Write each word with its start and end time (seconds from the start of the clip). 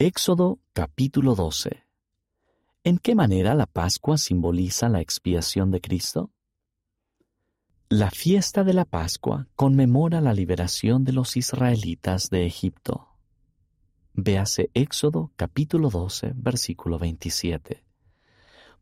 Éxodo 0.00 0.60
capítulo 0.74 1.34
12 1.34 1.82
¿En 2.84 2.98
qué 2.98 3.16
manera 3.16 3.56
la 3.56 3.66
Pascua 3.66 4.16
simboliza 4.16 4.88
la 4.88 5.00
expiación 5.00 5.72
de 5.72 5.80
Cristo? 5.80 6.30
La 7.88 8.12
fiesta 8.12 8.62
de 8.62 8.74
la 8.74 8.84
Pascua 8.84 9.48
conmemora 9.56 10.20
la 10.20 10.34
liberación 10.34 11.02
de 11.02 11.10
los 11.10 11.36
israelitas 11.36 12.30
de 12.30 12.46
Egipto. 12.46 13.08
Véase 14.12 14.70
Éxodo 14.72 15.32
capítulo 15.34 15.90
12, 15.90 16.30
versículo 16.36 17.00
27. 17.00 17.82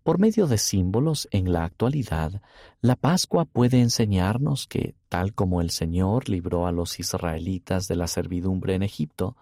Por 0.02 0.18
medio 0.18 0.46
de 0.46 0.58
símbolos 0.58 1.28
en 1.30 1.50
la 1.50 1.64
actualidad, 1.64 2.42
la 2.82 2.94
Pascua 2.94 3.46
puede 3.46 3.80
enseñarnos 3.80 4.66
que, 4.66 4.94
tal 5.08 5.32
como 5.32 5.62
el 5.62 5.70
Señor 5.70 6.28
libró 6.28 6.66
a 6.66 6.72
los 6.72 7.00
israelitas 7.00 7.88
de 7.88 7.96
la 7.96 8.06
servidumbre 8.06 8.74
en 8.74 8.82
Egipto, 8.82 9.34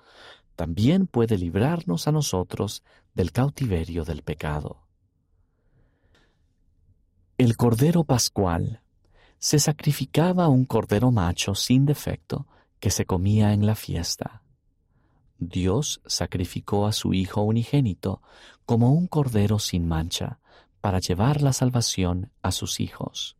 también 0.56 1.06
puede 1.06 1.36
librarnos 1.38 2.06
a 2.08 2.12
nosotros 2.12 2.82
del 3.14 3.32
cautiverio 3.32 4.04
del 4.04 4.22
pecado. 4.22 4.84
El 7.36 7.56
Cordero 7.56 8.04
Pascual 8.04 8.80
se 9.38 9.58
sacrificaba 9.58 10.48
un 10.48 10.64
cordero 10.64 11.10
macho 11.10 11.54
sin 11.54 11.84
defecto 11.84 12.46
que 12.80 12.90
se 12.90 13.04
comía 13.04 13.52
en 13.52 13.66
la 13.66 13.74
fiesta. 13.74 14.42
Dios 15.38 16.00
sacrificó 16.06 16.86
a 16.86 16.92
su 16.92 17.12
Hijo 17.12 17.42
unigénito 17.42 18.22
como 18.64 18.92
un 18.92 19.06
cordero 19.06 19.58
sin 19.58 19.86
mancha 19.86 20.38
para 20.80 21.00
llevar 21.00 21.42
la 21.42 21.52
salvación 21.52 22.30
a 22.42 22.52
sus 22.52 22.78
hijos. 22.78 23.36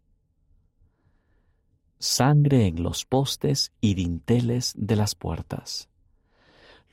Sangre 1.98 2.66
en 2.66 2.82
los 2.82 3.04
postes 3.04 3.72
y 3.80 3.94
dinteles 3.94 4.74
de 4.76 4.96
las 4.96 5.14
puertas. 5.14 5.88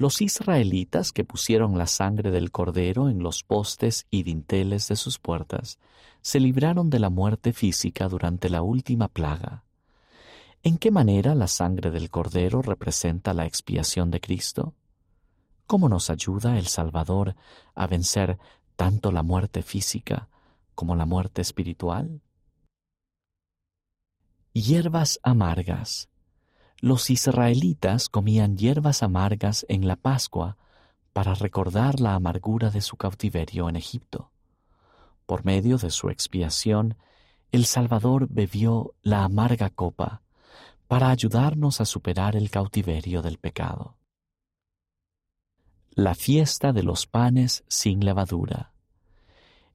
Los 0.02 0.20
israelitas 0.20 1.12
que 1.12 1.24
pusieron 1.24 1.78
la 1.78 1.86
sangre 1.86 2.32
del 2.32 2.50
cordero 2.50 3.08
en 3.08 3.22
los 3.22 3.44
postes 3.44 4.08
y 4.10 4.24
dinteles 4.24 4.88
de 4.88 4.96
sus 4.96 5.20
puertas 5.20 5.78
se 6.24 6.40
libraron 6.40 6.90
de 6.90 6.98
la 6.98 7.12
muerte 7.12 7.54
física 7.54 8.10
durante 8.10 8.50
la 8.50 8.64
última 8.64 9.10
plaga. 9.10 9.64
¿En 10.64 10.80
qué 10.80 10.90
manera 10.90 11.36
la 11.36 11.46
sangre 11.46 11.92
del 11.92 12.10
cordero 12.10 12.64
representa 12.64 13.36
la 13.36 13.46
expiación 13.46 14.10
de 14.10 14.20
Cristo? 14.20 14.74
¿Cómo 15.68 15.88
nos 15.88 16.10
ayuda 16.10 16.58
el 16.58 16.66
Salvador 16.66 17.36
a 17.76 17.86
vencer 17.86 18.40
tanto 18.76 19.12
la 19.12 19.22
muerte 19.22 19.62
física 19.62 20.30
como 20.74 20.96
la 20.96 21.06
muerte 21.06 21.44
espiritual? 21.44 22.22
Hierbas 24.52 25.20
amargas 25.22 26.11
los 26.82 27.12
israelitas 27.12 28.10
comían 28.10 28.58
hierbas 28.58 29.04
amargas 29.04 29.68
en 29.70 29.88
la 29.88 29.96
Pascua 29.96 30.58
para 31.14 31.36
recordar 31.36 32.00
la 32.00 32.16
amargura 32.16 32.72
de 32.72 32.82
su 32.82 32.98
cautiverio 32.98 33.70
en 33.70 33.76
Egipto. 33.76 34.32
Por 35.28 35.46
medio 35.46 35.78
de 35.78 35.92
su 35.92 36.10
expiación, 36.10 36.98
el 37.52 37.66
Salvador 37.66 38.28
bebió 38.32 38.96
la 39.04 39.24
amarga 39.24 39.70
copa 39.70 40.24
para 40.88 41.12
ayudarnos 41.12 41.82
a 41.82 41.86
superar 41.86 42.36
el 42.36 42.50
cautiverio 42.50 43.22
del 43.22 43.38
pecado. 43.38 43.96
La 45.92 46.16
fiesta 46.16 46.74
de 46.74 46.82
los 46.82 47.06
panes 47.06 47.64
sin 47.68 48.04
levadura. 48.04 48.72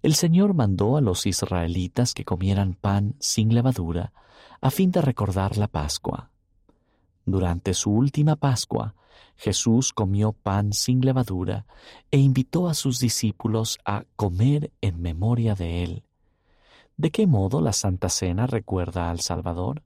El 0.02 0.16
Señor 0.16 0.54
mandó 0.54 0.96
a 0.96 1.00
los 1.00 1.24
israelitas 1.26 2.14
que 2.14 2.24
comieran 2.24 2.74
pan 2.74 3.14
sin 3.20 3.54
levadura 3.54 4.12
a 4.60 4.70
fin 4.70 4.90
de 4.90 5.02
recordar 5.02 5.56
la 5.56 5.68
Pascua. 5.68 6.30
Durante 7.26 7.74
su 7.74 7.90
última 7.90 8.36
Pascua, 8.36 8.94
Jesús 9.36 9.92
comió 9.92 10.32
pan 10.32 10.72
sin 10.72 11.00
levadura 11.00 11.66
e 12.12 12.18
invitó 12.18 12.68
a 12.68 12.74
sus 12.74 13.00
discípulos 13.00 13.78
a 13.84 14.04
comer 14.14 14.70
en 14.80 15.02
memoria 15.02 15.56
de 15.56 15.82
él. 15.82 16.04
¿De 16.96 17.10
qué 17.10 17.26
modo 17.26 17.60
la 17.60 17.72
Santa 17.72 18.08
Cena 18.08 18.46
recuerda 18.46 19.10
al 19.10 19.20
Salvador? 19.20 19.82